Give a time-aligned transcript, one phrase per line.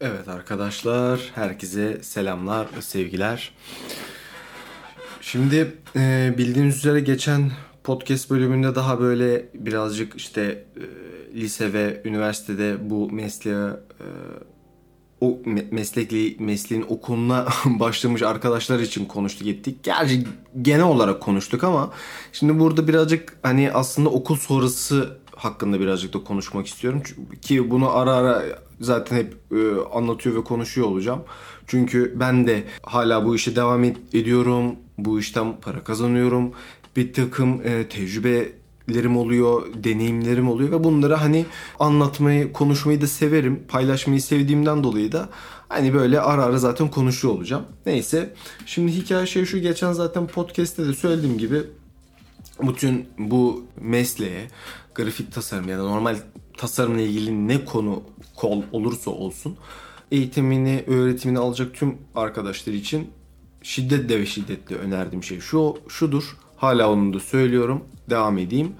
[0.00, 3.52] Evet arkadaşlar, herkese selamlar, sevgiler.
[5.20, 7.52] Şimdi e, bildiğiniz üzere geçen
[7.84, 14.06] podcast bölümünde daha böyle birazcık işte e, lise ve üniversitede bu mesleğe e,
[15.24, 15.38] o
[15.70, 19.82] meslekli mesleğin okuluna başlamış arkadaşlar için konuştuk ettik.
[19.82, 20.24] Gerçi
[20.62, 21.90] genel olarak konuştuk ama
[22.32, 27.02] şimdi burada birazcık hani aslında okul sonrası hakkında birazcık da konuşmak istiyorum.
[27.42, 28.42] Ki bunu ara ara
[28.80, 29.56] zaten hep e,
[29.94, 31.22] anlatıyor ve konuşuyor olacağım.
[31.66, 34.76] Çünkü ben de hala bu işe devam ed- ediyorum.
[34.98, 36.52] Bu işten para kazanıyorum.
[36.96, 37.88] Bir takım e,
[38.86, 41.46] tecrübelerim oluyor, deneyimlerim oluyor ve bunları hani
[41.80, 43.64] anlatmayı, konuşmayı da severim.
[43.68, 45.28] Paylaşmayı sevdiğimden dolayı da
[45.68, 47.64] hani böyle ara ara zaten konuşuyor olacağım.
[47.86, 48.34] Neyse.
[48.66, 51.62] Şimdi hikaye şey şu geçen zaten podcast'te de söylediğim gibi
[52.62, 54.48] bütün bu mesleğe
[54.94, 56.16] grafik tasarım ya da normal
[56.56, 58.02] tasarımla ilgili ne konu
[58.36, 59.56] kol olursa olsun
[60.10, 63.10] eğitimini, öğretimini alacak tüm arkadaşlar için
[63.62, 66.36] şiddetle ve şiddetle önerdiğim şey şu şudur.
[66.64, 67.84] Hala onu da söylüyorum.
[68.10, 68.72] Devam edeyim.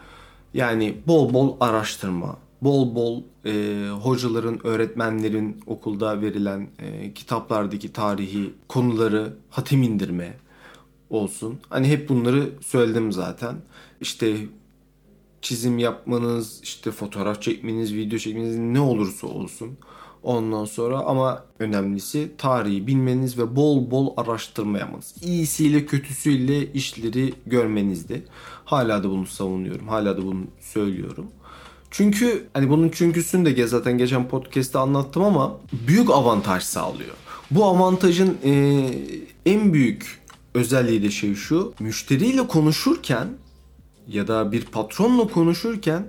[0.54, 9.36] Yani bol bol araştırma, bol bol e, hocaların, öğretmenlerin okulda verilen e, kitaplardaki tarihi konuları
[9.50, 10.36] hatim indirme
[11.10, 11.58] olsun.
[11.68, 13.56] Hani hep bunları söyledim zaten.
[14.00, 14.36] İşte
[15.42, 19.78] çizim yapmanız, işte fotoğraf çekmeniz, video çekmeniz ne olursa olsun.
[20.24, 25.14] Ondan sonra ama önemlisi tarihi bilmeniz ve bol bol araştırma yapmanız.
[25.22, 28.24] İyisiyle kötüsüyle işleri görmenizdi.
[28.64, 29.88] Hala da bunu savunuyorum.
[29.88, 31.26] Hala da bunu söylüyorum.
[31.90, 37.14] Çünkü hani bunun çünküsünü de zaten geçen podcast'te anlattım ama büyük avantaj sağlıyor.
[37.50, 38.50] Bu avantajın e,
[39.46, 40.20] en büyük
[40.54, 41.74] özelliği de şey şu.
[41.80, 43.28] Müşteriyle konuşurken
[44.08, 46.06] ya da bir patronla konuşurken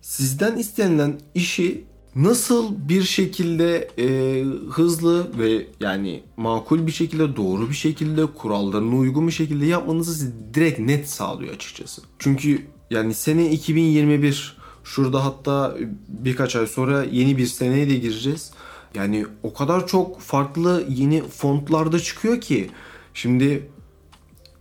[0.00, 1.84] sizden istenilen işi
[2.16, 9.26] nasıl bir şekilde e, hızlı ve yani makul bir şekilde doğru bir şekilde kurallarına uygun
[9.26, 12.02] bir şekilde yapmanızı direkt net sağlıyor açıkçası.
[12.18, 15.76] Çünkü yani sene 2021 şurada hatta
[16.08, 18.50] birkaç ay sonra yeni bir seneye de gireceğiz.
[18.94, 22.70] Yani o kadar çok farklı yeni fontlarda çıkıyor ki
[23.14, 23.68] şimdi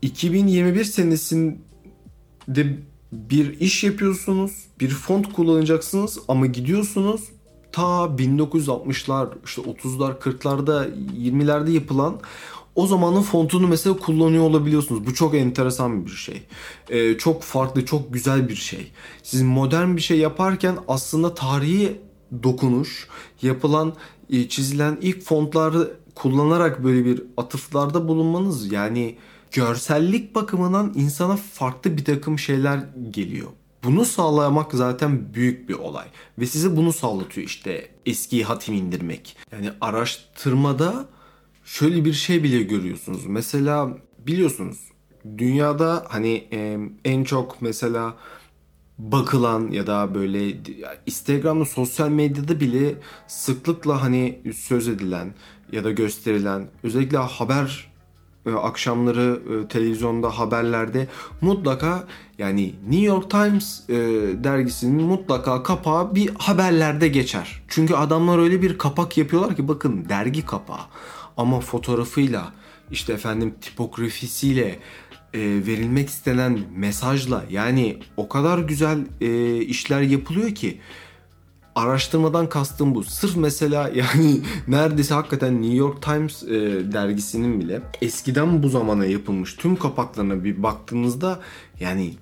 [0.02, 1.58] 2021 senesinde
[3.12, 7.22] bir iş yapıyorsunuz, bir font kullanacaksınız ama gidiyorsunuz
[7.72, 12.20] ta 1960'lar, işte 30'lar, 40'larda, 20'lerde yapılan
[12.76, 15.06] o zamanın fontunu mesela kullanıyor olabiliyorsunuz.
[15.06, 16.44] Bu çok enteresan bir şey.
[16.90, 18.92] Ee, çok farklı, çok güzel bir şey.
[19.24, 22.02] Siz modern bir şey yaparken aslında tarihi
[22.44, 23.08] dokunuş,
[23.42, 23.94] yapılan,
[24.30, 29.16] e, çizilen ilk fontları kullanarak böyle bir atıflarda bulunmanız yani
[29.52, 32.80] görsellik bakımından insana farklı bir takım şeyler
[33.12, 33.48] geliyor.
[33.88, 36.06] Bunu sağlamak zaten büyük bir olay.
[36.40, 39.38] Ve size bunu sağlatıyor işte eski hatim indirmek.
[39.52, 41.06] Yani araştırmada
[41.66, 43.26] şöyle bir şey bile görüyorsunuz.
[43.26, 44.78] Mesela biliyorsunuz
[45.38, 46.48] dünyada hani
[47.06, 48.16] en çok mesela
[48.98, 50.58] bakılan ya da böyle
[51.06, 52.96] Instagram'da sosyal medyada bile
[53.28, 55.34] sıklıkla hani söz edilen
[55.72, 57.92] ya da gösterilen özellikle haber
[58.52, 61.08] akşamları e, televizyonda haberlerde
[61.42, 62.04] mutlaka
[62.38, 63.96] yani New York Times e,
[64.44, 67.62] dergisinin mutlaka kapağı bir haberlerde geçer.
[67.68, 70.86] Çünkü adamlar öyle bir kapak yapıyorlar ki bakın dergi kapağı
[71.38, 72.54] ama fotoğrafıyla
[72.92, 74.80] işte efendim tipografisiyle
[75.34, 80.80] e, verilmek istenen mesajla yani o kadar güzel e, işler yapılıyor ki
[81.78, 83.04] araştırmadan kastım bu.
[83.04, 86.50] Sırf mesela yani neredeyse hakikaten New York Times e,
[86.92, 91.40] dergisinin bile eskiden bu zamana yapılmış tüm kapaklarına bir baktığınızda
[91.80, 92.14] yani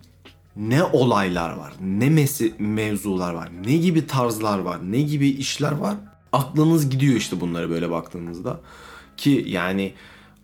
[0.56, 5.96] ne olaylar var, ne mesi mevzular var, ne gibi tarzlar var, ne gibi işler var.
[6.34, 8.60] Aklınız gidiyor işte bunlara böyle baktığınızda.
[9.18, 9.94] Ki yani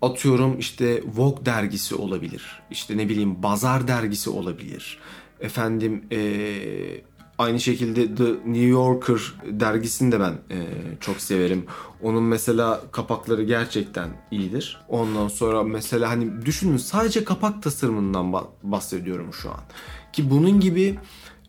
[0.01, 2.61] atıyorum işte Vogue dergisi olabilir.
[2.71, 4.99] İşte ne bileyim Bazar dergisi olabilir.
[5.39, 7.01] Efendim ee,
[7.41, 10.57] Aynı şekilde The New Yorker dergisini de ben e,
[10.99, 11.65] çok severim.
[12.01, 14.81] Onun mesela kapakları gerçekten iyidir.
[14.87, 18.33] Ondan sonra mesela hani düşünün sadece kapak tasarımından
[18.63, 19.59] bahsediyorum şu an.
[20.13, 20.99] Ki bunun gibi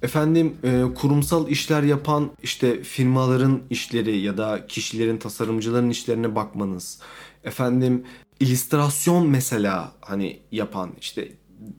[0.03, 6.99] efendim e, kurumsal işler yapan işte firmaların işleri ya da kişilerin tasarımcıların işlerine bakmanız.
[7.45, 8.05] Efendim
[8.41, 11.33] illüstrasyon mesela hani yapan işte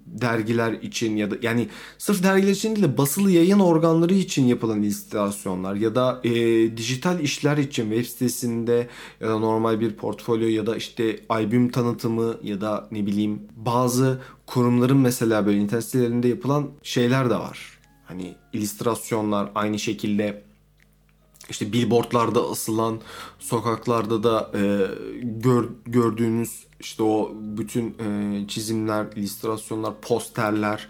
[0.05, 4.81] dergiler için ya da yani sırf dergiler için değil de basılı yayın organları için yapılan
[4.81, 6.31] illüstrasyonlar ya da e,
[6.77, 8.87] dijital işler için web sitesinde
[9.21, 14.21] ya da normal bir portfolyo ya da işte albüm tanıtımı ya da ne bileyim bazı
[14.45, 17.79] kurumların mesela böyle internet sitelerinde yapılan şeyler de var.
[18.05, 20.43] Hani illüstrasyonlar aynı şekilde
[21.49, 22.99] işte billboardlarda asılan
[23.39, 24.87] sokaklarda da e,
[25.23, 30.87] gör, gördüğünüz işte o bütün e, çizimler, illüstrasyonlar, posterler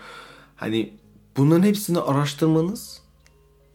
[0.55, 0.93] hani
[1.37, 3.01] bunların hepsini araştırmanız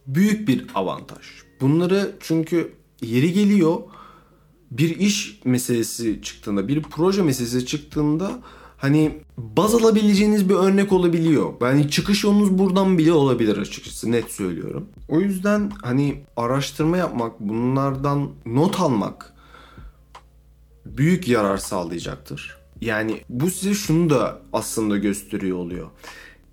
[0.07, 1.25] büyük bir avantaj.
[1.61, 3.77] Bunları çünkü yeri geliyor
[4.71, 8.39] bir iş meselesi çıktığında, bir proje meselesi çıktığında
[8.79, 11.53] hani baz alabileceğiniz bir örnek olabiliyor.
[11.61, 14.87] Yani çıkış yolunuz buradan bile olabilir açıkçası net söylüyorum.
[15.07, 19.33] O yüzden hani araştırma yapmak, bunlardan not almak
[20.85, 22.57] büyük yarar sağlayacaktır.
[22.81, 25.87] Yani bu size şunu da aslında gösteriyor oluyor.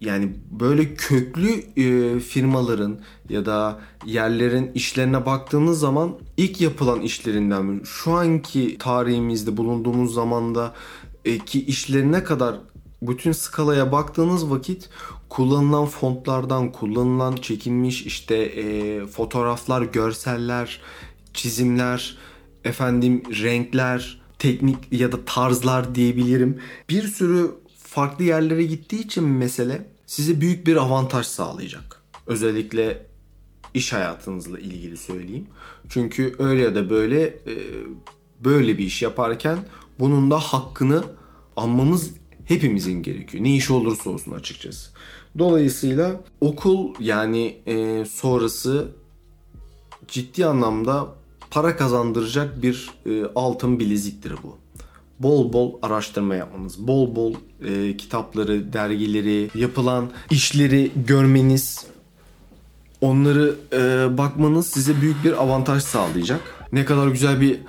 [0.00, 8.12] Yani böyle köklü e, firmaların ya da yerlerin işlerine baktığınız zaman ilk yapılan işlerinden şu
[8.12, 10.74] anki tarihimizde bulunduğumuz zamanda
[11.26, 12.56] e, ki işlerine kadar
[13.02, 14.88] bütün skalaya baktığınız vakit
[15.28, 20.80] kullanılan fontlardan, kullanılan çekilmiş işte e, fotoğraflar, görseller,
[21.34, 22.18] çizimler,
[22.64, 26.60] efendim renkler, teknik ya da tarzlar diyebilirim.
[26.88, 32.02] Bir sürü farklı yerlere gittiği için mesele size büyük bir avantaj sağlayacak.
[32.26, 33.06] Özellikle
[33.74, 35.46] iş hayatınızla ilgili söyleyeyim.
[35.88, 37.54] Çünkü öyle ya da böyle e,
[38.44, 39.58] böyle bir iş yaparken
[40.00, 41.04] bunun da hakkını
[41.56, 42.10] almamız
[42.44, 43.44] hepimizin gerekiyor.
[43.44, 44.90] Ne iş olursa olsun açıkçası.
[45.38, 48.88] Dolayısıyla okul yani e, sonrası
[50.08, 51.06] ciddi anlamda
[51.50, 54.56] para kazandıracak bir e, altın bileziktir bu.
[55.20, 57.34] Bol bol araştırma yapmanız, bol bol
[57.64, 61.86] e, kitapları, dergileri, yapılan işleri görmeniz,
[63.00, 66.40] onları e, bakmanız size büyük bir avantaj sağlayacak.
[66.72, 67.60] Ne kadar güzel bir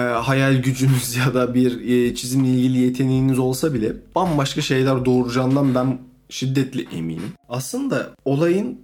[0.00, 5.74] e, hayal gücünüz ya da bir e, çizimle ilgili yeteneğiniz olsa bile bambaşka şeyler doğuracağından
[5.74, 5.98] ben
[6.28, 7.32] şiddetli eminim.
[7.48, 8.80] Aslında olayın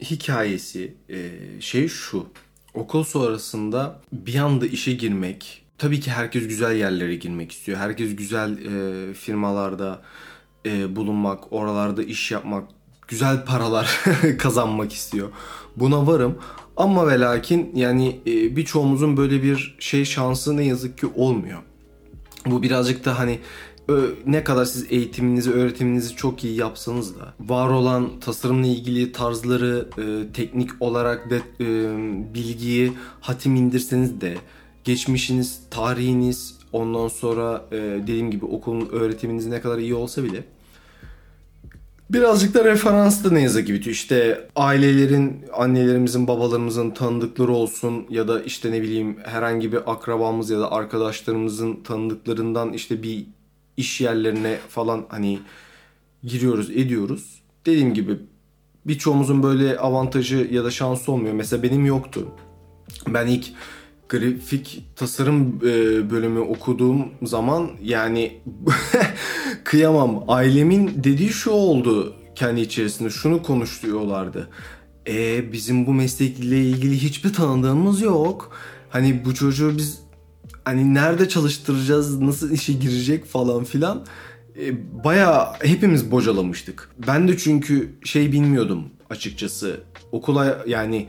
[0.00, 1.30] hikayesi e,
[1.60, 2.26] şey şu.
[2.74, 7.78] Okul sonrasında bir anda işe girmek, tabii ki herkes güzel yerlere girmek istiyor.
[7.78, 10.02] Herkes güzel e, firmalarda
[10.66, 12.68] e, bulunmak, oralarda iş yapmak,
[13.08, 14.00] güzel paralar
[14.38, 15.28] kazanmak istiyor.
[15.76, 16.38] Buna varım.
[16.78, 21.58] Ama ve lakin yani e, birçoğumuzun böyle bir şey şansı ne yazık ki olmuyor.
[22.46, 23.38] Bu birazcık da hani
[24.26, 30.32] ne kadar siz eğitiminizi, öğretiminizi çok iyi yapsanız da var olan tasarımla ilgili tarzları e,
[30.32, 31.64] teknik olarak de, e,
[32.34, 34.34] bilgiyi hatim indirseniz de
[34.84, 40.44] geçmişiniz, tarihiniz, ondan sonra e, dediğim gibi okulun öğretiminiz ne kadar iyi olsa bile
[42.10, 43.94] Birazcık da referanslı ne yazık ki bitiyor.
[43.94, 50.60] İşte ailelerin, annelerimizin, babalarımızın tanıdıkları olsun ya da işte ne bileyim herhangi bir akrabamız ya
[50.60, 53.26] da arkadaşlarımızın tanıdıklarından işte bir
[53.76, 55.38] iş yerlerine falan hani
[56.24, 57.42] giriyoruz, ediyoruz.
[57.66, 58.18] Dediğim gibi
[58.86, 61.34] birçoğumuzun böyle avantajı ya da şansı olmuyor.
[61.34, 62.28] Mesela benim yoktu.
[63.08, 63.46] Ben ilk
[64.08, 68.40] grafik tasarım e, bölümü okuduğum zaman yani
[69.68, 70.24] kıyamam.
[70.28, 73.10] Ailemin dediği şu oldu kendi içerisinde.
[73.10, 74.48] Şunu konuşuyorlardı.
[75.06, 78.52] E bizim bu meslekle ilgili hiçbir tanıdığımız yok.
[78.90, 79.98] Hani bu çocuğu biz
[80.64, 84.04] hani nerede çalıştıracağız, nasıl işe girecek falan filan.
[84.60, 84.74] E,
[85.04, 86.90] Baya hepimiz bocalamıştık.
[87.06, 89.80] Ben de çünkü şey bilmiyordum açıkçası.
[90.12, 91.06] Okula yani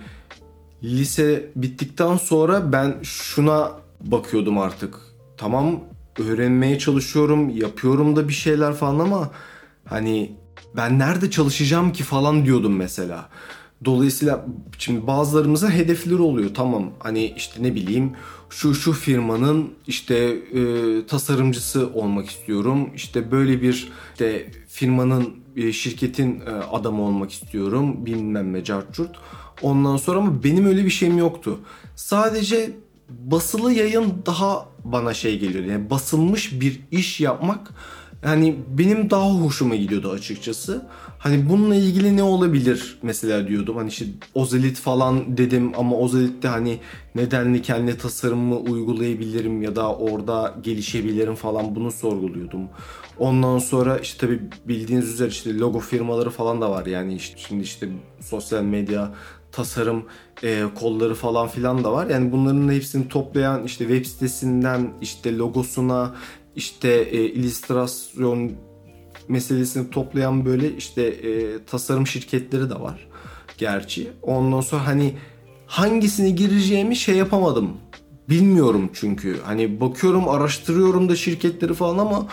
[0.84, 3.72] lise bittikten sonra ben şuna
[4.02, 4.96] bakıyordum artık.
[5.38, 5.80] Tamam
[6.20, 9.32] öğrenmeye çalışıyorum, yapıyorum da bir şeyler falan ama
[9.86, 10.32] hani
[10.76, 13.30] ben nerede çalışacağım ki falan diyordum mesela.
[13.86, 14.46] Dolayısıyla
[14.78, 16.50] şimdi bazılarımızın hedefleri oluyor.
[16.54, 18.12] Tamam hani işte ne bileyim
[18.50, 20.62] şu şu firmanın işte e,
[21.08, 22.90] tasarımcısı olmak istiyorum.
[22.96, 28.06] İşte böyle bir işte firmanın e, şirketin e, adamı olmak istiyorum.
[28.06, 29.16] Bilmem ne cartçurt.
[29.62, 31.60] Ondan sonra ama benim öyle bir şeyim yoktu.
[31.96, 32.72] Sadece
[33.10, 35.66] basılı yayın daha bana şey geliyor.
[35.66, 37.74] Yani basılmış bir iş yapmak
[38.26, 40.86] yani benim daha hoşuma gidiyordu açıkçası.
[41.20, 43.78] Hani bununla ilgili ne olabilir mesela diyordum.
[43.78, 46.80] Hani işte Ozelit falan dedim ama Ozelit'te hani
[47.16, 52.62] nedenli kendi tasarımımı uygulayabilirim ya da orada gelişebilirim falan bunu sorguluyordum.
[53.18, 57.64] Ondan sonra işte tabii bildiğiniz üzere işte logo firmaları falan da var yani işte şimdi
[57.64, 57.90] işte
[58.22, 59.12] sosyal medya
[59.52, 60.06] tasarım
[60.44, 62.08] e, kolları falan filan da var.
[62.08, 66.16] Yani bunların hepsini toplayan işte web sitesinden işte logosuna
[66.56, 68.52] işte e, illüstrasyon
[69.28, 73.08] meselesini toplayan böyle işte e, tasarım şirketleri de var
[73.58, 74.12] gerçi.
[74.22, 75.14] Ondan sonra hani
[75.68, 77.78] hangisini gireceğimi şey yapamadım.
[78.30, 79.38] Bilmiyorum çünkü.
[79.46, 82.28] Hani bakıyorum araştırıyorum da şirketleri falan ama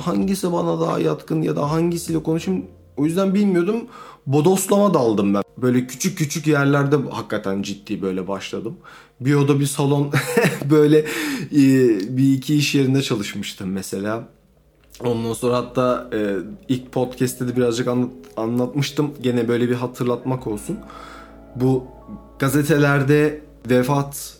[0.00, 3.86] hangisi bana daha yatkın ya da hangisiyle konuşayım O yüzden bilmiyordum.
[4.26, 5.42] Bodoslama daldım ben.
[5.58, 8.76] Böyle küçük küçük yerlerde hakikaten ciddi böyle başladım.
[9.20, 10.12] Bir oda bir salon
[10.70, 10.98] böyle
[11.52, 11.66] e,
[12.16, 14.28] bir iki iş yerinde çalışmıştım mesela.
[15.04, 16.36] Ondan sonra hatta e,
[16.68, 19.10] ilk podcast'te de birazcık anlat, anlatmıştım.
[19.20, 20.78] Gene böyle bir hatırlatmak olsun.
[21.56, 21.84] Bu
[22.38, 24.36] gazetelerde vefat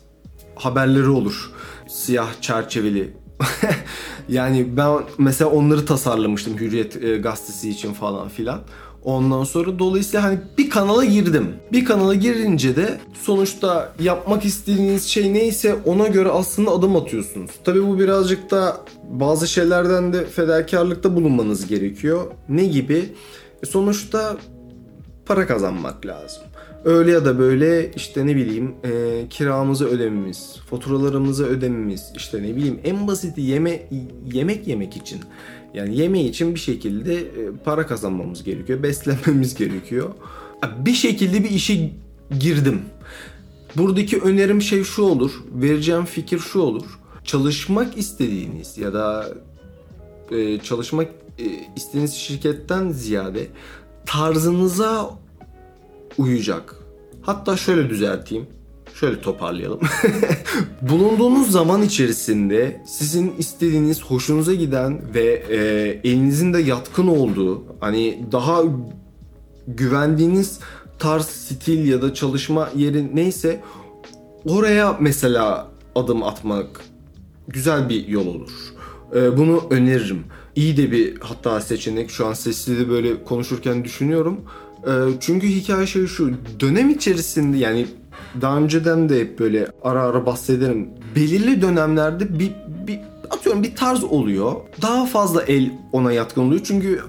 [0.54, 1.50] haberleri olur.
[1.88, 3.19] Siyah çerçeveli.
[4.28, 8.60] yani ben mesela onları tasarlamıştım Hürriyet e, gazetesi için falan filan.
[9.04, 11.54] Ondan sonra dolayısıyla hani bir kanala girdim.
[11.72, 17.50] Bir kanala girince de sonuçta yapmak istediğiniz şey neyse ona göre aslında adım atıyorsunuz.
[17.64, 18.80] Tabii bu birazcık da
[19.10, 22.26] bazı şeylerden de fedakarlıkta bulunmanız gerekiyor.
[22.48, 23.12] Ne gibi?
[23.62, 24.36] E sonuçta
[25.26, 26.42] para kazanmak lazım.
[26.84, 32.80] Öyle ya da böyle işte ne bileyim e, kiramızı ödememiz, faturalarımızı ödememiz, işte ne bileyim
[32.84, 33.88] en basiti yeme
[34.32, 35.20] yemek yemek için.
[35.74, 37.24] Yani yeme için bir şekilde e,
[37.64, 40.10] para kazanmamız gerekiyor, beslenmemiz gerekiyor.
[40.78, 41.92] Bir şekilde bir işe
[42.40, 42.80] girdim.
[43.76, 46.84] Buradaki önerim şey şu olur, vereceğim fikir şu olur.
[47.24, 49.28] Çalışmak istediğiniz ya da
[50.30, 51.08] e, çalışmak
[51.38, 51.44] e,
[51.76, 53.46] istediğiniz şirketten ziyade
[54.06, 55.19] tarzınıza
[56.18, 56.76] uyacak.
[57.22, 58.46] Hatta şöyle düzelteyim.
[58.94, 59.80] Şöyle toparlayalım.
[60.82, 65.58] Bulunduğunuz zaman içerisinde sizin istediğiniz, hoşunuza giden ve e,
[66.10, 68.62] elinizin de yatkın olduğu, hani daha
[69.66, 70.60] güvendiğiniz
[70.98, 73.60] tarz, stil ya da çalışma yeri neyse
[74.48, 76.80] oraya mesela adım atmak
[77.48, 78.50] güzel bir yol olur.
[79.14, 80.24] E, bunu öneririm.
[80.56, 82.10] İyi de bir hatta seçenek.
[82.10, 84.40] Şu an sesli de böyle konuşurken düşünüyorum.
[84.86, 86.30] E, çünkü hikaye şey şu.
[86.60, 87.86] Dönem içerisinde yani
[88.40, 90.88] daha önceden de hep böyle ara ara bahsederim.
[91.16, 92.52] Belirli dönemlerde bir,
[92.86, 94.52] bir atıyorum bir tarz oluyor.
[94.82, 96.60] Daha fazla el ona yatkın oluyor.
[96.64, 97.00] Çünkü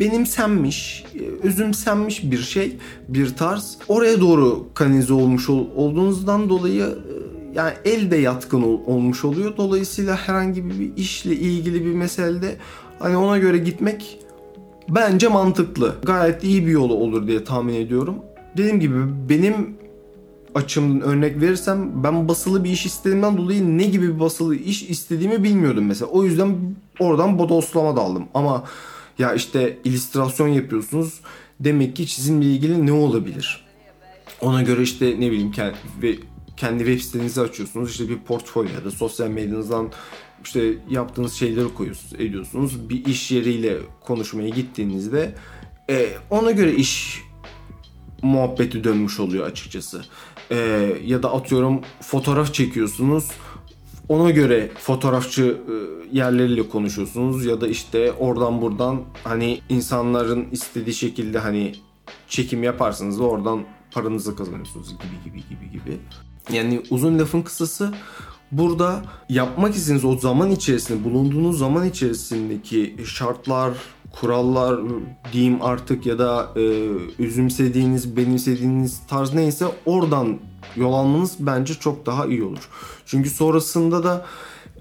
[0.00, 1.04] benimsenmiş,
[1.42, 2.76] özümsenmiş bir şey,
[3.08, 3.78] bir tarz.
[3.88, 6.98] Oraya doğru kanalize olmuş ol, olduğunuzdan dolayı
[7.54, 9.56] yani el de yatkın ol, olmuş oluyor.
[9.56, 12.56] Dolayısıyla herhangi bir işle ilgili bir meselede
[12.98, 14.18] hani ona göre gitmek
[14.88, 15.94] bence mantıklı.
[16.02, 18.16] Gayet iyi bir yolu olur diye tahmin ediyorum.
[18.56, 19.76] Dediğim gibi benim
[20.54, 25.44] açımdan örnek verirsem ben basılı bir iş istediğimden dolayı ne gibi bir basılı iş istediğimi
[25.44, 26.10] bilmiyordum mesela.
[26.10, 26.56] O yüzden
[27.00, 28.24] oradan bodoslama daldım.
[28.34, 28.64] Ama
[29.18, 31.20] ya işte illüstrasyon yapıyorsunuz.
[31.60, 33.64] Demek ki çizimle ilgili ne olabilir?
[34.40, 35.76] Ona göre işte ne bileyim kendi,
[36.56, 37.90] kendi web sitenizi açıyorsunuz.
[37.90, 39.90] İşte bir portfolyo ya da sosyal medyanızdan
[40.44, 42.88] işte yaptığınız şeyleri koyuyorsunuz, ediyorsunuz.
[42.88, 45.34] Bir iş yeriyle konuşmaya gittiğinizde
[45.90, 47.22] e, ona göre iş
[48.22, 50.04] muhabbeti dönmüş oluyor açıkçası.
[50.50, 50.56] E,
[51.04, 53.30] ya da atıyorum fotoğraf çekiyorsunuz.
[54.08, 55.74] Ona göre fotoğrafçı e,
[56.16, 61.74] yerleriyle konuşuyorsunuz ya da işte oradan buradan hani insanların istediği şekilde hani
[62.28, 65.98] çekim yaparsınız da oradan paranızı kazanıyorsunuz gibi gibi gibi gibi.
[66.52, 67.94] Yani uzun lafın kısası
[68.52, 73.72] burada yapmak istediğiniz o zaman içerisinde bulunduğunuz zaman içerisindeki şartlar,
[74.12, 74.80] kurallar
[75.32, 76.60] diyeyim artık ya da e,
[77.18, 80.38] üzümsediğiniz, benimsediğiniz tarz neyse oradan
[80.76, 82.68] yol almanız bence çok daha iyi olur.
[83.06, 84.26] Çünkü sonrasında da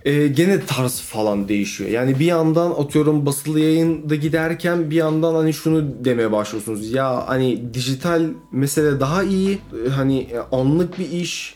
[0.05, 1.89] e, gene tarz falan değişiyor.
[1.89, 6.91] Yani bir yandan atıyorum basılı yayında giderken bir yandan hani şunu demeye başlıyorsunuz.
[6.91, 9.59] Ya hani dijital mesele daha iyi.
[9.95, 11.55] Hani anlık bir iş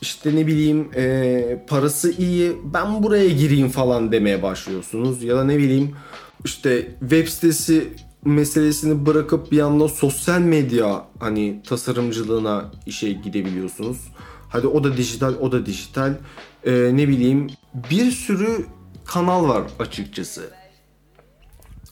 [0.00, 5.58] işte ne bileyim e, parası iyi ben buraya gireyim falan demeye başlıyorsunuz ya da ne
[5.58, 5.96] bileyim
[6.44, 7.92] işte web sitesi
[8.24, 13.98] meselesini bırakıp bir anda sosyal medya hani tasarımcılığına işe gidebiliyorsunuz.
[14.48, 16.14] Hadi o da dijital, o da dijital.
[16.64, 17.46] Ee, ne bileyim
[17.90, 18.66] bir sürü
[19.04, 20.50] kanal var açıkçası.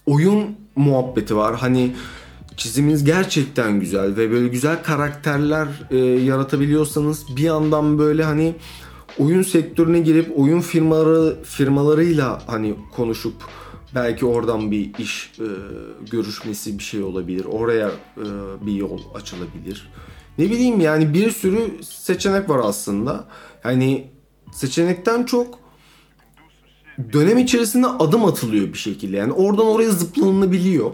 [0.06, 1.56] Oyun muhabbeti var.
[1.56, 1.94] Hani
[2.56, 8.54] çiziminiz gerçekten güzel ve böyle güzel karakterler e, yaratabiliyorsanız bir yandan böyle hani
[9.18, 13.34] oyun sektörüne girip oyun firmaları firmalarıyla hani konuşup
[13.94, 15.46] belki oradan bir iş e,
[16.10, 17.44] görüşmesi bir şey olabilir.
[17.44, 18.24] Oraya e,
[18.66, 19.90] bir yol açılabilir.
[20.38, 23.24] Ne bileyim yani bir sürü seçenek var aslında.
[23.62, 24.10] Hani
[24.52, 25.58] seçenekten çok
[27.12, 29.16] dönem içerisinde adım atılıyor bir şekilde.
[29.16, 30.90] Yani oradan oraya zıplanılabiliyor.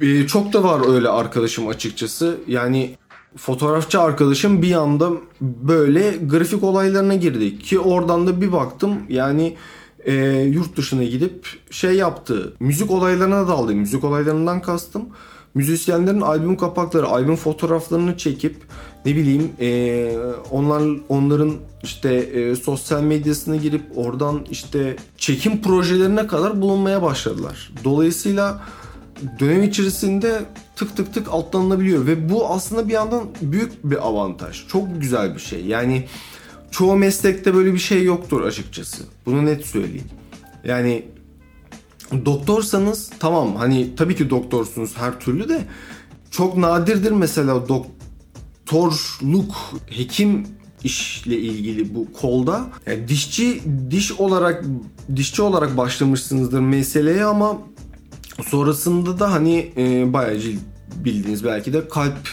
[0.00, 2.36] Ee, çok da var öyle arkadaşım açıkçası.
[2.46, 2.96] Yani
[3.36, 5.10] fotoğrafçı arkadaşım bir anda
[5.40, 7.58] böyle grafik olaylarına girdi.
[7.58, 9.56] Ki oradan da bir baktım yani
[10.04, 10.14] e,
[10.52, 12.54] yurt dışına gidip şey yaptı.
[12.60, 13.74] Müzik olaylarına daldı.
[13.74, 15.02] Müzik olaylarından kastım.
[15.54, 18.56] Müzisyenlerin albüm kapakları, albüm fotoğraflarını çekip
[19.06, 20.16] ne bileyim e,
[20.50, 27.72] onlar onların işte e, sosyal medyasına girip oradan işte çekim projelerine kadar bulunmaya başladılar.
[27.84, 28.62] Dolayısıyla
[29.38, 30.44] dönem içerisinde
[30.76, 34.68] tık tık tık altlanılabiliyor ve bu aslında bir yandan büyük bir avantaj.
[34.68, 35.66] Çok güzel bir şey.
[35.66, 36.06] Yani
[36.70, 39.02] çoğu meslekte böyle bir şey yoktur açıkçası.
[39.26, 40.08] Bunu net söyleyeyim.
[40.64, 41.04] Yani
[42.24, 45.64] doktorsanız tamam hani tabii ki doktorsunuz her türlü de
[46.30, 49.54] çok nadirdir mesela doktorluk,
[49.86, 50.46] hekim
[50.84, 52.66] işle ilgili bu kolda.
[52.86, 54.64] Yani dişçi diş olarak
[55.16, 57.58] dişçi olarak başlamışsınızdır meseleye ama
[58.42, 60.40] sonrasında da hani e, bayağı
[60.96, 62.28] bildiğiniz belki de kalp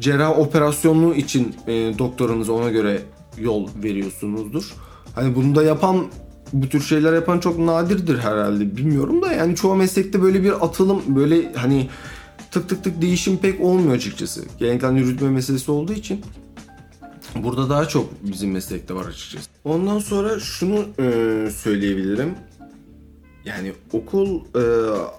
[0.00, 3.02] cerrah operasyonu için e, doktorunuz ona göre
[3.38, 4.72] yol veriyorsunuzdur.
[5.14, 6.06] Hani bunu da yapan
[6.52, 11.02] bu tür şeyler yapan çok nadirdir herhalde bilmiyorum da yani çoğu meslekte böyle bir atılım
[11.08, 11.88] böyle hani
[12.50, 14.44] tık tık tık değişim pek olmuyor açıkçası.
[14.58, 16.20] Gelenekten yürütme meselesi olduğu için
[17.34, 19.50] burada daha çok bizim meslekte var açıkçası.
[19.64, 22.34] Ondan sonra şunu e, söyleyebilirim
[23.44, 24.62] yani okul e,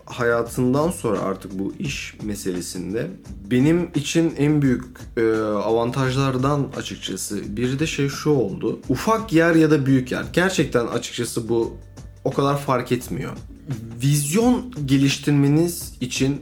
[0.05, 3.07] hayatından sonra artık bu iş meselesinde
[3.51, 4.83] benim için en büyük
[5.17, 8.79] e, avantajlardan açıkçası biri de şey şu oldu.
[8.89, 10.25] Ufak yer ya da büyük yer.
[10.33, 11.77] Gerçekten açıkçası bu
[12.23, 13.31] o kadar fark etmiyor.
[14.03, 16.41] Vizyon geliştirmeniz için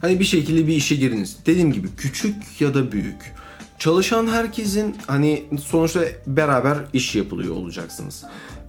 [0.00, 1.36] hani bir şekilde bir işe giriniz.
[1.46, 3.34] Dediğim gibi küçük ya da büyük.
[3.78, 8.24] Çalışan herkesin hani sonuçta beraber iş yapılıyor olacaksınız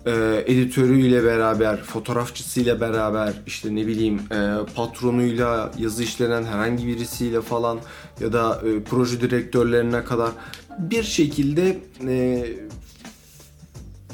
[0.05, 7.79] e, editörüyle beraber, fotoğrafçısıyla beraber, işte ne bileyim e, patronuyla, yazı işlenen herhangi birisiyle falan
[8.19, 10.31] ya da e, proje direktörlerine kadar
[10.79, 12.45] bir şekilde e,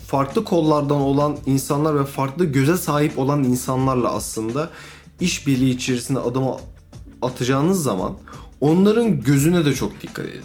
[0.08, 4.70] farklı kollardan olan insanlar ve farklı göze sahip olan insanlarla aslında
[5.20, 6.58] işbirliği içerisinde adımı
[7.22, 8.18] atacağınız zaman
[8.62, 10.42] onların gözüne de çok dikkat edin.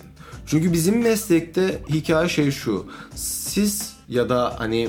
[0.46, 2.86] Çünkü bizim meslekte hikaye şey şu.
[3.14, 4.88] Siz ya da hani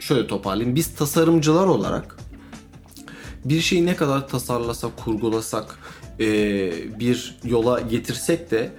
[0.00, 0.76] şöyle toparlayayım.
[0.76, 2.16] Biz tasarımcılar olarak
[3.44, 5.78] bir şeyi ne kadar tasarlasak, kurgulasak,
[6.20, 6.26] e,
[7.00, 8.72] bir yola getirsek de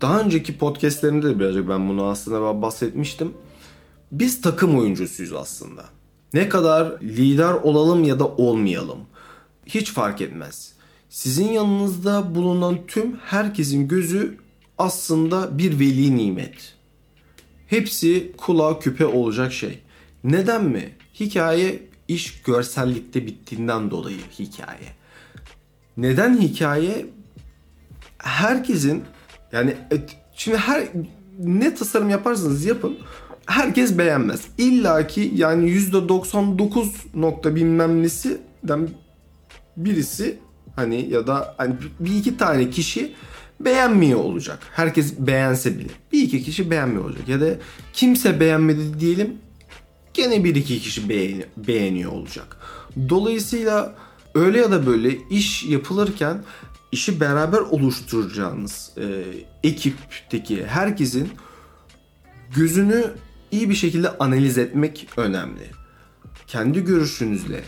[0.00, 3.34] daha önceki podcastlerimde de birazcık ben bunu aslında bahsetmiştim.
[4.12, 5.84] Biz takım oyuncusuyuz aslında.
[6.34, 8.98] Ne kadar lider olalım ya da olmayalım.
[9.66, 10.72] Hiç fark etmez.
[11.08, 14.38] Sizin yanınızda bulunan tüm herkesin gözü
[14.78, 16.74] aslında bir veli nimet.
[17.66, 19.78] Hepsi kulağa küpe olacak şey.
[20.24, 20.92] Neden mi?
[21.20, 24.88] Hikaye iş görsellikte bittiğinden dolayı hikaye.
[25.96, 27.06] Neden hikaye?
[28.18, 29.04] Herkesin
[29.52, 29.96] yani e,
[30.34, 30.88] şimdi her
[31.38, 32.98] ne tasarım yaparsanız yapın
[33.46, 34.40] herkes beğenmez.
[34.58, 38.88] İlla ki yani %99 nokta bilmem nesinden
[39.76, 40.38] birisi
[40.76, 43.12] hani ya da hani bir iki tane kişi
[43.60, 44.58] beğenmiyor olacak.
[44.72, 45.92] Herkes beğense bile.
[46.12, 47.28] Bir iki kişi beğenmiyor olacak.
[47.28, 47.46] Ya da
[47.92, 49.38] kimse beğenmedi diyelim
[50.14, 52.56] gene bir iki kişi beğeni, beğeniyor olacak.
[53.08, 53.94] Dolayısıyla
[54.34, 56.44] öyle ya da böyle iş yapılırken
[56.92, 59.24] işi beraber oluşturacağınız e,
[59.68, 61.28] ekipteki herkesin
[62.56, 63.04] gözünü
[63.50, 65.70] iyi bir şekilde analiz etmek önemli.
[66.46, 67.64] Kendi görüşünüzle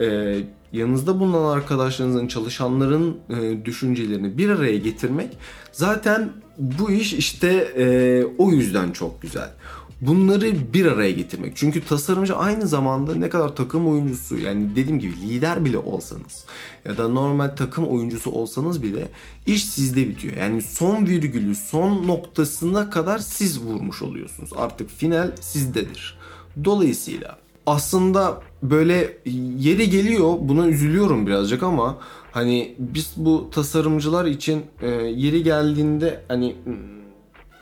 [0.00, 0.38] e,
[0.72, 5.38] yanınızda bulunan arkadaşlarınızın, çalışanların e, düşüncelerini bir araya getirmek
[5.72, 9.50] zaten bu iş işte e, o yüzden çok güzel
[10.00, 11.56] bunları bir araya getirmek.
[11.56, 16.44] Çünkü tasarımcı aynı zamanda ne kadar takım oyuncusu yani dediğim gibi lider bile olsanız
[16.84, 19.08] ya da normal takım oyuncusu olsanız bile
[19.46, 20.36] iş sizde bitiyor.
[20.36, 24.50] Yani son virgülü son noktasına kadar siz vurmuş oluyorsunuz.
[24.56, 26.18] Artık final sizdedir.
[26.64, 29.18] Dolayısıyla aslında böyle
[29.58, 31.98] yeri geliyor buna üzülüyorum birazcık ama
[32.32, 36.56] hani biz bu tasarımcılar için e, yeri geldiğinde hani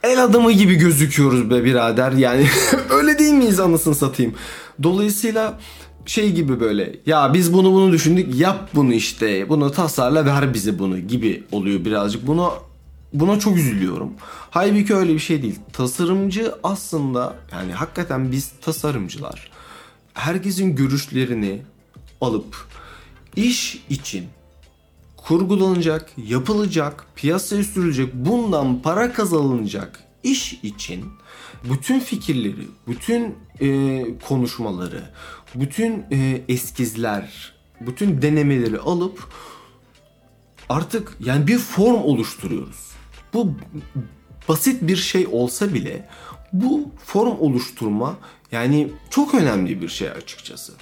[0.03, 2.13] el adamı gibi gözüküyoruz be birader.
[2.13, 2.47] Yani
[2.91, 4.35] öyle değil miyiz anasını satayım.
[4.83, 5.59] Dolayısıyla
[6.07, 10.79] şey gibi böyle ya biz bunu bunu düşündük yap bunu işte bunu tasarla ver bize
[10.79, 12.27] bunu gibi oluyor birazcık.
[12.27, 12.51] Buna
[13.13, 14.13] buna çok üzülüyorum.
[14.51, 15.59] Halbuki öyle bir şey değil.
[15.73, 19.51] Tasarımcı aslında yani hakikaten biz tasarımcılar
[20.15, 21.63] herkesin görüşlerini
[22.21, 22.57] alıp
[23.37, 24.25] iş için
[25.25, 31.05] kurgulanacak, yapılacak, piyasaya sürülecek, bundan para kazanılacak iş için
[31.71, 35.03] bütün fikirleri, bütün e, konuşmaları,
[35.55, 39.29] bütün e, eskizler, bütün denemeleri alıp
[40.69, 42.93] artık yani bir form oluşturuyoruz.
[43.35, 43.55] Bu
[44.49, 46.09] basit bir şey olsa bile
[46.53, 48.17] bu form oluşturma
[48.53, 50.73] yani çok önemli bir şey açıkçası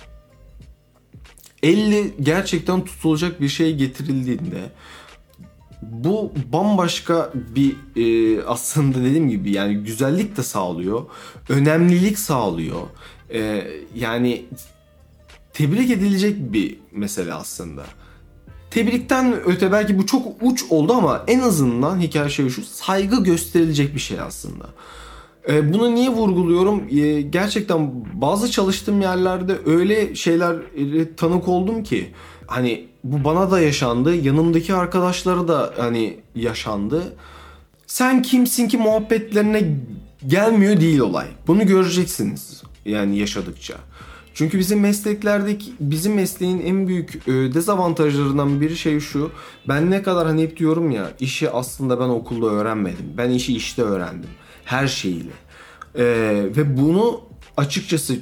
[1.62, 4.70] elle gerçekten tutulacak bir şey getirildiğinde
[5.82, 11.04] bu bambaşka bir e, aslında dediğim gibi yani güzellik de sağlıyor.
[11.48, 12.80] Önemlilik sağlıyor.
[13.32, 14.44] E, yani
[15.52, 17.84] tebrik edilecek bir mesele aslında.
[18.70, 23.94] tebrikten öte belki bu çok uç oldu ama en azından hikaye şey şu saygı gösterilecek
[23.94, 24.66] bir şey aslında.
[25.48, 26.82] E, bunu niye vurguluyorum?
[26.90, 30.56] E, gerçekten bazı çalıştığım yerlerde öyle şeyler
[31.16, 32.10] tanık oldum ki
[32.46, 37.16] hani bu bana da yaşandı, yanımdaki arkadaşlara da hani yaşandı.
[37.86, 39.64] Sen kimsin ki muhabbetlerine
[40.26, 41.26] gelmiyor değil olay.
[41.46, 43.74] Bunu göreceksiniz yani yaşadıkça.
[44.34, 49.30] Çünkü bizim mesleklerdeki bizim mesleğin en büyük e, dezavantajlarından biri şey şu.
[49.68, 53.06] Ben ne kadar hani hep diyorum ya işi aslında ben okulda öğrenmedim.
[53.16, 54.30] Ben işi işte öğrendim.
[54.70, 55.32] Her şeyiyle.
[55.94, 56.04] E,
[56.56, 57.20] ve bunu
[57.56, 58.18] açıkçası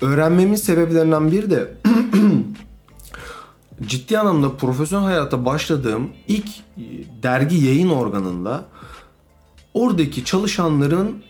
[0.00, 1.74] öğrenmemin sebeplerinden biri de
[3.82, 6.48] ciddi anlamda profesyonel hayata başladığım ilk
[7.22, 8.64] dergi yayın organında
[9.74, 11.22] oradaki çalışanların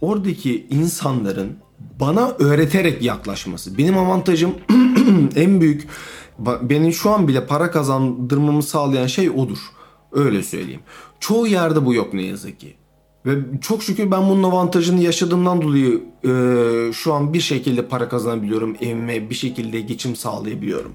[0.00, 1.58] oradaki insanların
[2.00, 3.78] bana öğreterek yaklaşması.
[3.78, 4.54] Benim avantajım
[5.36, 5.88] en büyük
[6.62, 9.58] benim şu an bile para kazandırmamı sağlayan şey odur.
[10.12, 10.82] Öyle söyleyeyim.
[11.20, 12.77] Çoğu yerde bu yok ne yazık ki.
[13.26, 18.76] Ve çok şükür ben bunun avantajını yaşadığımdan dolayı e, şu an bir şekilde para kazanabiliyorum.
[18.80, 20.92] Evime bir şekilde geçim sağlayabiliyorum.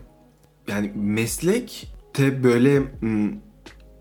[0.68, 3.32] Yani meslekte böyle hmm,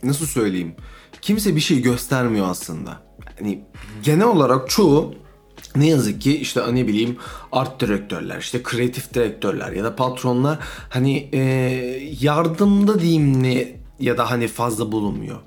[0.03, 0.75] nasıl söyleyeyim?
[1.23, 3.03] Kimse bir şey göstermiyor aslında.
[3.41, 3.65] Yani
[4.03, 5.15] genel olarak çoğu
[5.77, 7.17] ne yazık ki işte ne bileyim
[7.53, 10.59] art direktörler işte kreatif direktörler ya da patronlar
[10.89, 11.39] hani e,
[12.21, 15.41] yardımda diyeyim ne ya da hani fazla bulunmuyor.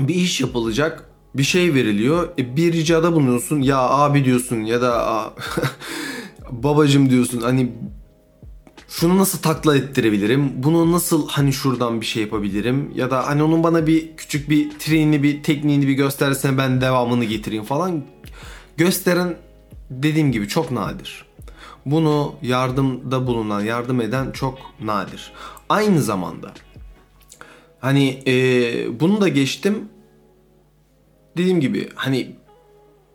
[0.00, 5.24] Bir iş yapılacak bir şey veriliyor e, bir ricada bulunuyorsun ya abi diyorsun ya da
[6.50, 7.72] babacım diyorsun hani
[8.88, 10.52] şunu nasıl takla ettirebilirim?
[10.56, 12.92] Bunu nasıl hani şuradan bir şey yapabilirim?
[12.94, 17.24] Ya da hani onun bana bir küçük bir treni bir tekniğini bir göstersen ben devamını
[17.24, 18.04] getireyim falan.
[18.76, 19.36] Gösteren
[19.90, 21.24] dediğim gibi çok nadir.
[21.86, 25.32] Bunu yardımda bulunan, yardım eden çok nadir.
[25.68, 26.52] Aynı zamanda
[27.80, 29.88] hani e, bunu da geçtim.
[31.36, 32.36] Dediğim gibi hani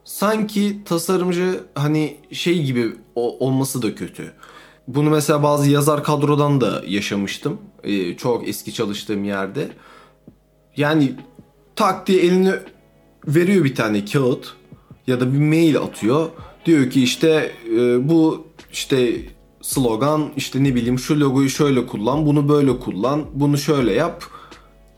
[0.04, 4.34] sanki tasarımcı hani şey gibi olması da kötü.
[4.88, 7.58] Bunu mesela bazı yazar kadrodan da yaşamıştım.
[7.84, 9.70] Ee, çok eski çalıştığım yerde.
[10.78, 11.14] Yani
[11.76, 12.60] tak diye eline
[13.28, 14.54] veriyor bir tane kağıt
[15.08, 16.30] ya da bir mail atıyor.
[16.66, 19.16] Diyor ki işte e, bu işte
[19.62, 24.24] slogan işte ne bileyim şu logoyu şöyle kullan, bunu böyle kullan, bunu şöyle yap.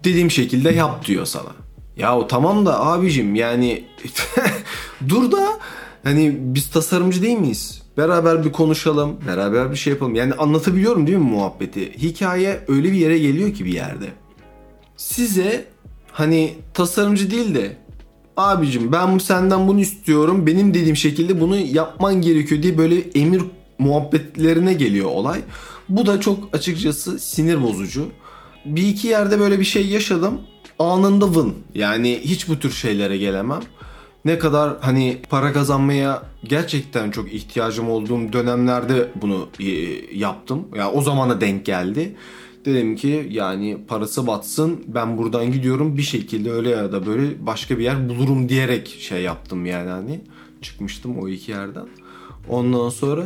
[0.04, 1.63] Dediğim şekilde yap diyor sana.
[1.98, 3.84] Ya tamam da abicim yani
[5.10, 5.60] dur da
[6.04, 7.82] hani biz tasarımcı değil miyiz?
[7.98, 10.16] Beraber bir konuşalım, beraber bir şey yapalım.
[10.16, 11.94] Yani anlatabiliyorum değil mi muhabbeti?
[11.98, 14.06] Hikaye öyle bir yere geliyor ki bir yerde.
[14.98, 15.66] Size
[16.12, 17.78] hani tasarımcı değil de
[18.38, 20.48] abicim ben senden bunu istiyorum.
[20.48, 23.42] Benim dediğim şekilde bunu yapman gerekiyor diye böyle emir
[23.80, 25.42] muhabbetlerine geliyor olay.
[25.90, 28.08] Bu da çok açıkçası sinir bozucu.
[28.66, 30.42] Bir iki yerde böyle bir şey yaşadım.
[30.80, 31.54] Anında vın.
[31.76, 33.62] Yani hiç bu tür şeylere gelemem
[34.26, 39.66] ne kadar hani para kazanmaya gerçekten çok ihtiyacım olduğum dönemlerde bunu e,
[40.18, 40.68] yaptım.
[40.76, 42.16] Ya yani o zamana denk geldi.
[42.66, 47.78] Dedim ki yani parası batsın ben buradan gidiyorum bir şekilde öyle ya da böyle başka
[47.78, 50.22] bir yer bulurum diyerek şey yaptım yani hani
[50.62, 51.86] çıkmıştım o iki yerden.
[52.50, 53.26] Ondan sonra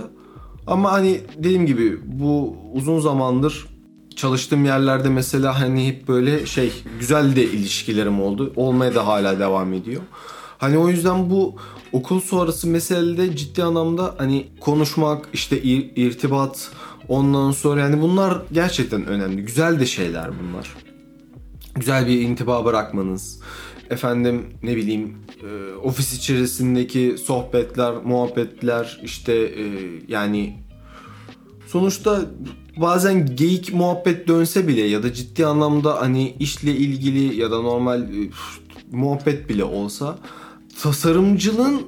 [0.67, 3.67] ama hani dediğim gibi bu uzun zamandır
[4.17, 8.53] çalıştığım yerlerde mesela hani hep böyle şey güzel de ilişkilerim oldu.
[8.55, 10.01] Olmaya da hala devam ediyor.
[10.57, 11.55] Hani o yüzden bu
[11.91, 16.71] okul sonrası meselede ciddi anlamda hani konuşmak, işte ir, irtibat,
[17.07, 19.41] ondan sonra yani bunlar gerçekten önemli.
[19.45, 20.75] Güzel de şeyler bunlar.
[21.75, 23.39] Güzel bir intiba bırakmanız.
[23.89, 29.63] Efendim ne bileyim e, ofis içerisindeki sohbetler, muhabbetler işte e,
[30.07, 30.57] yani
[31.67, 32.21] sonuçta
[32.81, 38.01] bazen geyik muhabbet dönse bile ya da ciddi anlamda hani işle ilgili ya da normal
[38.01, 38.29] e,
[38.91, 40.17] muhabbet bile olsa
[40.81, 41.81] tasarımcılığın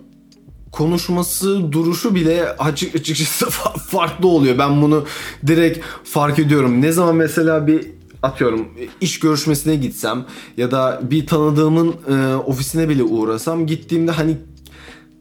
[0.72, 3.50] konuşması, duruşu bile açık açıkçası
[3.90, 4.58] farklı oluyor.
[4.58, 5.06] Ben bunu
[5.48, 6.82] direkt fark ediyorum.
[6.82, 7.86] Ne zaman mesela bir
[8.24, 8.68] atıyorum
[9.02, 10.26] iş görüşmesine gitsem
[10.58, 14.38] ya da bir tanıdığımın e, ofisine bile uğrasam gittiğimde hani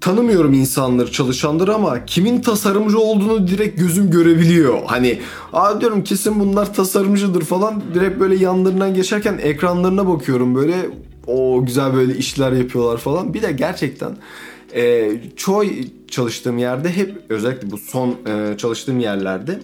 [0.00, 4.82] tanımıyorum insanları çalışanları ama kimin tasarımcı olduğunu direkt gözüm görebiliyor.
[4.86, 5.18] Hani
[5.52, 10.90] aa diyorum kesin bunlar tasarımcıdır falan direkt böyle yanlarından geçerken ekranlarına bakıyorum böyle
[11.26, 13.34] o güzel böyle işler yapıyorlar falan.
[13.34, 14.16] Bir de gerçekten
[14.74, 15.64] e, çoğu
[16.10, 19.60] çalıştığım yerde hep özellikle bu son e, çalıştığım yerlerde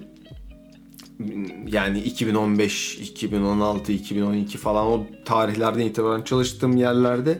[1.67, 7.39] yani 2015, 2016, 2012 falan o tarihlerden itibaren çalıştığım yerlerde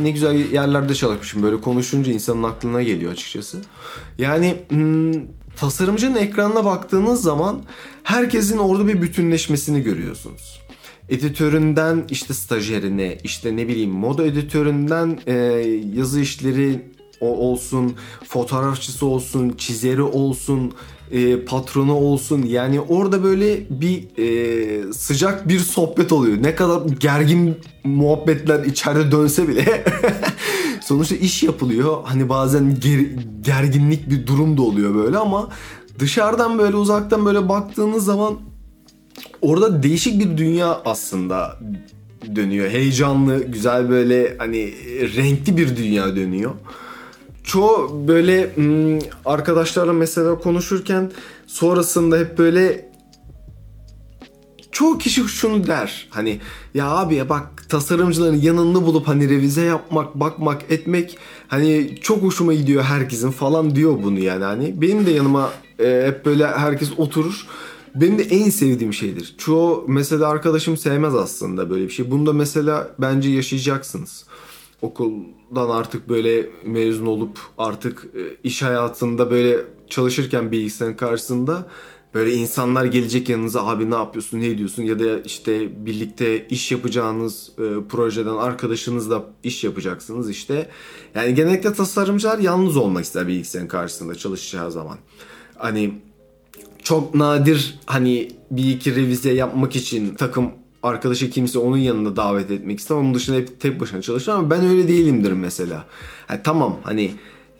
[0.00, 1.42] ne güzel yerlerde çalışmışım.
[1.42, 3.58] Böyle konuşunca insanın aklına geliyor açıkçası.
[4.18, 5.12] Yani hmm,
[5.56, 7.62] tasarımcının ekranına baktığınız zaman
[8.02, 10.60] herkesin orada bir bütünleşmesini görüyorsunuz.
[11.08, 15.34] Editöründen işte stajyerine, işte ne bileyim moda editöründen e,
[15.94, 17.96] yazı işleri olsun,
[18.28, 20.72] fotoğrafçısı olsun, çizeri olsun,
[21.12, 22.42] e, patronu olsun.
[22.42, 26.42] Yani orada böyle bir e, sıcak bir sohbet oluyor.
[26.42, 29.84] Ne kadar gergin muhabbetler içeride dönse bile
[30.82, 31.98] sonuçta iş yapılıyor.
[32.04, 33.00] Hani bazen ger,
[33.40, 35.48] gerginlik bir durum da oluyor böyle ama
[35.98, 38.38] dışarıdan böyle uzaktan böyle baktığınız zaman
[39.40, 41.58] orada değişik bir dünya aslında
[42.36, 42.70] dönüyor.
[42.70, 44.72] Heyecanlı, güzel böyle hani
[45.16, 46.50] renkli bir dünya dönüyor
[47.50, 51.12] çoğu böyle hmm, arkadaşlarla mesela konuşurken
[51.46, 52.90] sonrasında hep böyle
[54.72, 56.08] çoğu kişi şunu der.
[56.10, 56.40] Hani
[56.74, 62.54] ya abi ya bak tasarımcıların yanında bulup hani revize yapmak, bakmak, etmek hani çok hoşuma
[62.54, 64.80] gidiyor herkesin falan diyor bunu yani hani.
[64.80, 67.46] Benim de yanıma e, hep böyle herkes oturur.
[67.94, 69.34] Benim de en sevdiğim şeydir.
[69.38, 72.10] Çoğu mesela arkadaşım sevmez aslında böyle bir şey.
[72.10, 74.24] Bunu da mesela bence yaşayacaksınız
[74.82, 81.66] okuldan artık böyle mezun olup artık e, iş hayatında böyle çalışırken bilgisayarın karşısında
[82.14, 87.52] böyle insanlar gelecek yanınıza abi ne yapıyorsun ne ediyorsun ya da işte birlikte iş yapacağınız
[87.58, 90.68] e, projeden arkadaşınızla iş yapacaksınız işte.
[91.14, 94.98] Yani genellikle tasarımcılar yalnız olmak ister bilgisayarın karşısında çalışacağı zaman.
[95.56, 95.94] Hani
[96.82, 100.50] çok nadir hani bir iki revize yapmak için takım
[100.82, 102.94] arkadaşı kimse onun yanında davet etmek ister.
[102.94, 105.84] Onun dışında hep tek başına çalışır ama ben öyle değilimdir mesela.
[106.30, 107.10] Yani tamam hani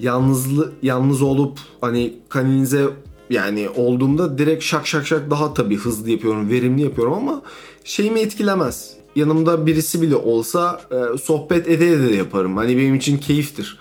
[0.01, 2.87] yalnızlı yalnız olup hani kaninize
[3.31, 7.43] yani olduğumda direkt şak şak şak daha tabii hızlı yapıyorum, verimli yapıyorum ama
[7.85, 8.95] şeyimi etkilemez.
[9.17, 12.57] Yanımda birisi bile olsa e, sohbet ede ede de yaparım.
[12.57, 13.79] Hani benim için keyiftir.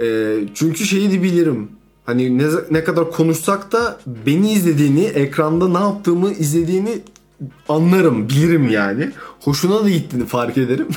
[0.00, 1.68] E, çünkü şeyi de bilirim.
[2.06, 6.98] Hani ne, ne kadar konuşsak da beni izlediğini, ekranda ne yaptığımı izlediğini
[7.68, 9.10] anlarım, bilirim yani.
[9.40, 10.88] Hoşuna da gittiğini fark ederim.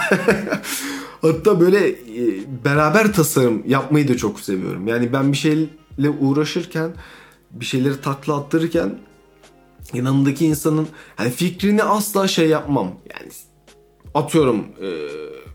[1.22, 1.96] Hatta böyle e,
[2.66, 4.88] beraber tasarım yapmayı da çok seviyorum.
[4.88, 6.92] Yani ben bir şeyle uğraşırken,
[7.52, 9.00] bir şeyleri takla attırırken
[9.94, 12.88] yanındaki insanın hani fikrini asla şey yapmam.
[12.88, 13.32] Yani
[14.14, 14.90] atıyorum e,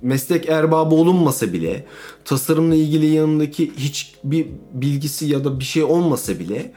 [0.02, 1.86] meslek erbabı olunmasa bile
[2.24, 6.72] tasarımla ilgili yanındaki hiçbir bilgisi ya da bir şey olmasa bile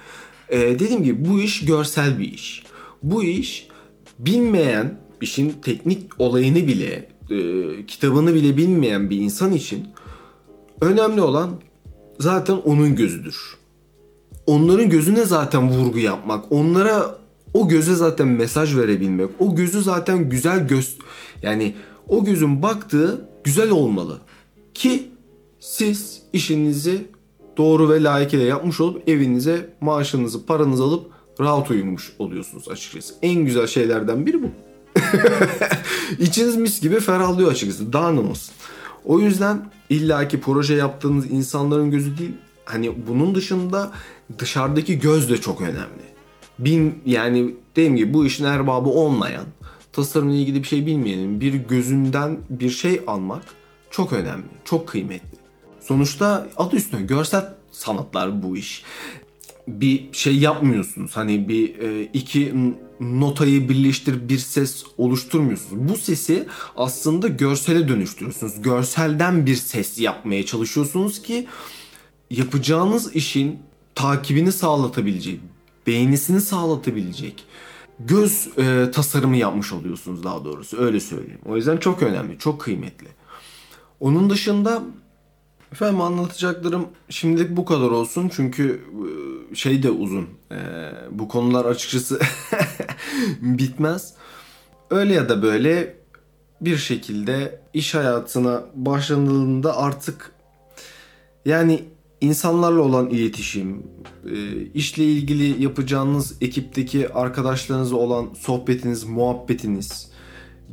[0.49, 2.63] e, dediğim gibi bu iş görsel bir iş.
[3.03, 3.68] Bu iş
[4.19, 9.87] bilmeyen işin teknik olayını bile e, kitabını bile bilmeyen bir insan için
[10.81, 11.49] önemli olan
[12.19, 13.57] zaten onun gözüdür.
[14.47, 17.19] Onların gözüne zaten vurgu yapmak, onlara
[17.53, 20.97] o göze zaten mesaj verebilmek, o gözü zaten güzel göz
[21.41, 21.75] yani
[22.07, 24.17] o gözün baktığı güzel olmalı
[24.73, 25.03] ki
[25.59, 27.05] siz işinizi
[27.57, 33.13] doğru ve layıkıyla yapmış olup evinize maaşınızı, paranızı alıp rahat uyumuş oluyorsunuz açıkçası.
[33.21, 34.47] En güzel şeylerden biri bu.
[36.19, 37.91] İçiniz mis gibi ferahlıyor açıkçası.
[37.91, 38.53] Ne olsun.
[39.05, 42.33] O yüzden illaki proje yaptığınız insanların gözü değil.
[42.65, 43.91] Hani bunun dışında
[44.39, 46.09] dışarıdaki göz de çok önemli.
[46.59, 49.45] Bin yani dediğim gibi bu işin erbabı olmayan,
[49.93, 53.43] tasarımla ilgili bir şey bilmeyenin bir gözünden bir şey almak
[53.91, 55.39] çok önemli, çok kıymetli.
[55.79, 58.83] Sonuçta adı üstüne görsel sanatlar bu iş
[59.81, 61.17] bir şey yapmıyorsunuz.
[61.17, 62.53] Hani bir e, iki
[62.99, 65.89] notayı birleştir bir ses oluşturmuyorsunuz.
[65.89, 68.61] Bu sesi aslında görsele dönüştürüyorsunuz.
[68.61, 71.47] Görselden bir ses yapmaya çalışıyorsunuz ki
[72.29, 73.59] yapacağınız işin
[73.95, 75.39] takibini sağlatabilecek,
[75.87, 77.45] beğenisini sağlatabilecek
[77.99, 81.41] göz e, tasarımı yapmış oluyorsunuz daha doğrusu öyle söyleyeyim.
[81.45, 83.07] O yüzden çok önemli, çok kıymetli.
[83.99, 84.83] Onun dışında
[85.71, 88.81] Efendim anlatacaklarım şimdilik bu kadar olsun çünkü
[89.51, 90.27] e, şey de uzun.
[90.51, 90.55] Ee,
[91.11, 92.19] bu konular açıkçası
[93.41, 94.13] bitmez.
[94.89, 95.95] Öyle ya da böyle
[96.61, 100.31] bir şekilde iş hayatına başlandığında artık
[101.45, 101.83] yani
[102.21, 103.83] insanlarla olan iletişim,
[104.25, 110.08] e, işle ilgili yapacağınız ekipteki arkadaşlarınızla olan sohbetiniz, muhabbetiniz,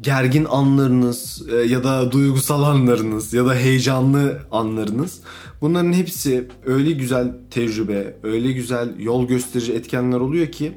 [0.00, 5.20] gergin anlarınız e, ya da duygusal anlarınız ya da heyecanlı anlarınız
[5.61, 10.72] bunların hepsi öyle güzel tecrübe, öyle güzel yol gösterici etkenler oluyor ki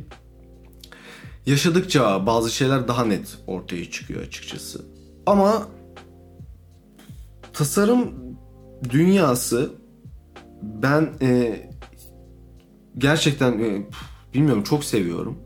[1.45, 4.85] yaşadıkça bazı şeyler daha net ortaya çıkıyor açıkçası.
[5.25, 5.67] Ama
[7.53, 8.13] tasarım
[8.89, 9.69] dünyası
[10.61, 11.59] ben e,
[12.97, 13.87] gerçekten e,
[14.33, 15.37] bilmiyorum çok seviyorum.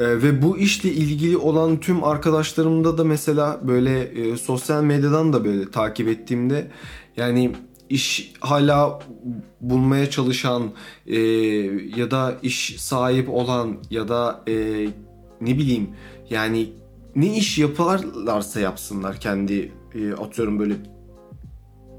[0.00, 5.44] Ee, ve bu işle ilgili olan tüm arkadaşlarımda da mesela böyle e, sosyal medyadan da
[5.44, 6.70] böyle takip ettiğimde
[7.16, 7.52] yani
[7.88, 8.98] iş hala
[9.60, 10.62] bulmaya çalışan
[11.06, 11.18] e,
[11.96, 14.86] ya da iş sahip olan ya da e,
[15.40, 15.88] ne bileyim
[16.30, 16.72] yani
[17.16, 20.74] ne iş yaparlarsa yapsınlar kendi e, atıyorum böyle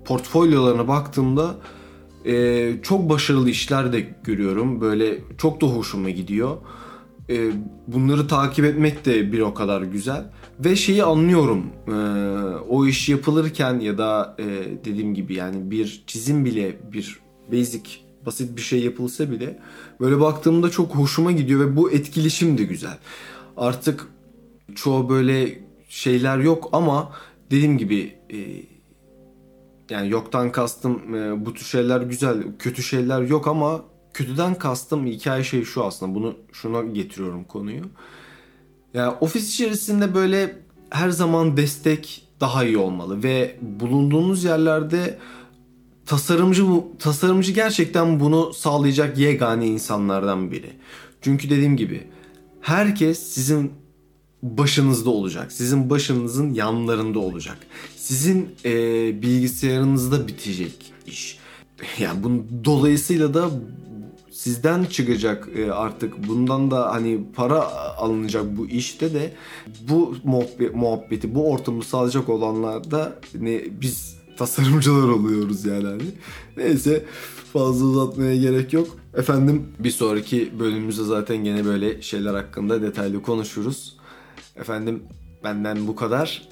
[0.05, 1.55] portfolyolarına baktığımda
[2.25, 4.81] e, çok başarılı işler de görüyorum.
[4.81, 6.57] Böyle çok da hoşuma gidiyor.
[7.31, 7.51] E,
[7.87, 10.25] bunları takip etmek de bir o kadar güzel.
[10.59, 11.65] Ve şeyi anlıyorum.
[11.87, 11.91] E,
[12.69, 14.45] o iş yapılırken ya da e,
[14.85, 17.19] dediğim gibi yani bir çizim bile bir
[17.51, 17.89] basic
[18.25, 19.59] basit bir şey yapılsa bile
[19.99, 22.97] böyle baktığımda çok hoşuma gidiyor ve bu etkileşim de güzel.
[23.57, 24.07] Artık
[24.75, 27.11] çoğu böyle şeyler yok ama
[27.51, 28.37] dediğim gibi e,
[29.89, 33.81] yani yoktan kastım e, bu tür şeyler güzel, kötü şeyler yok ama
[34.13, 36.15] kötüden kastım hikaye şey şu aslında.
[36.15, 37.83] Bunu şuna getiriyorum konuyu.
[38.93, 45.19] Yani ofis içerisinde böyle her zaman destek daha iyi olmalı ve bulunduğunuz yerlerde
[46.05, 50.69] tasarımcı bu tasarımcı gerçekten bunu sağlayacak yegane insanlardan biri.
[51.21, 52.07] Çünkü dediğim gibi
[52.61, 53.71] herkes sizin
[54.43, 55.51] başınızda olacak.
[55.51, 57.57] Sizin başınızın yanlarında olacak.
[57.97, 58.71] Sizin e,
[59.21, 61.41] bilgisayarınızda bitecek iş.
[61.99, 63.49] Yani bunun dolayısıyla da
[64.41, 67.61] sizden çıkacak e, artık bundan da hani para
[67.97, 69.33] alınacak bu işte de
[69.89, 70.15] bu
[70.73, 76.03] muhabbeti, bu ortamı sağlayacak olanlar da ne biz tasarımcılar oluyoruz yani hani.
[76.57, 77.05] Neyse
[77.53, 78.87] fazla uzatmaya gerek yok.
[79.13, 83.97] Efendim bir sonraki bölümümüzde zaten gene böyle şeyler hakkında detaylı konuşuruz.
[84.55, 85.03] Efendim
[85.43, 86.47] benden bu kadar.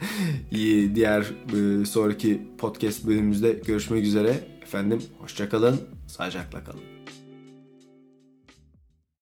[0.94, 4.40] Diğer e, sonraki podcast bölümümüzde görüşmek üzere.
[4.62, 6.93] Efendim hoşçakalın, sağlıcakla kalın.